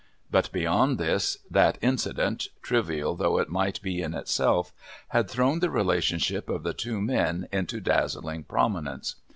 But 0.31 0.51
beyond 0.51 0.97
this, 0.97 1.37
that 1.51 1.77
incident, 1.79 2.47
trivial 2.63 3.15
though 3.15 3.37
it 3.37 3.49
might 3.49 3.79
be 3.83 4.01
in 4.01 4.15
itself, 4.15 4.73
had 5.09 5.29
thrown 5.29 5.59
the 5.59 5.69
relationship 5.69 6.49
of 6.49 6.63
the 6.63 6.73
two 6.73 6.99
men 6.99 7.47
into 7.51 7.79
dazzling 7.79 8.45
prominence. 8.45 9.17